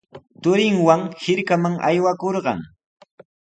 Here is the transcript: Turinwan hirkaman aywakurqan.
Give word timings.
Turinwan 0.45 1.03
hirkaman 1.27 1.77
aywakurqan. 1.91 2.67